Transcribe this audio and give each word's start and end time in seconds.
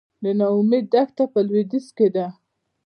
د 0.23 0.25
نا 0.39 0.47
امید 0.57 0.85
دښته 0.93 1.23
په 1.33 1.39
لویدیځ 1.47 1.87
کې 1.97 2.07
ده 2.15 2.25